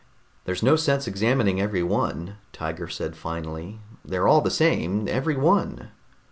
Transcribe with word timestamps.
"There's 0.45 0.63
no 0.63 0.75
sense 0.77 1.05
examining 1.07 1.61
every 1.61 1.83
one," 1.83 2.37
Tiger 2.53 2.87
said 2.87 3.15
finally. 3.15 3.81
"They're 4.03 4.27
all 4.27 4.41
the 4.41 4.49
same, 4.49 5.07
every 5.07 5.35
one." 5.37 5.89